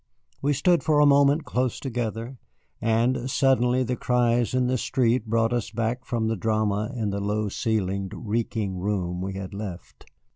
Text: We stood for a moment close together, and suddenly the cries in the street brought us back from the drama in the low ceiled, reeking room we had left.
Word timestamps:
We 0.41 0.53
stood 0.53 0.81
for 0.81 0.99
a 0.99 1.05
moment 1.05 1.45
close 1.45 1.79
together, 1.79 2.39
and 2.81 3.29
suddenly 3.29 3.83
the 3.83 3.95
cries 3.95 4.55
in 4.55 4.65
the 4.65 4.79
street 4.79 5.27
brought 5.27 5.53
us 5.53 5.69
back 5.69 6.05
from 6.05 6.27
the 6.27 6.35
drama 6.35 6.91
in 6.95 7.11
the 7.11 7.19
low 7.21 7.49
ceiled, 7.49 8.11
reeking 8.15 8.79
room 8.79 9.21
we 9.21 9.33
had 9.35 9.53
left. 9.53 10.05